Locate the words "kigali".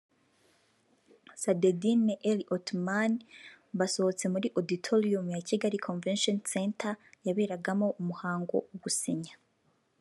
5.47-5.77